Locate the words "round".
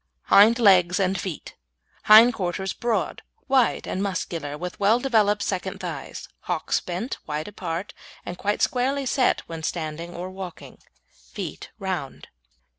11.77-12.29